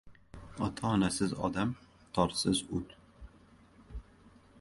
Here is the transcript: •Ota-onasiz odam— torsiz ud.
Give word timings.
•Ota-onasiz 0.67 1.35
odam— 1.47 1.73
torsiz 2.17 2.61
ud. 2.79 2.97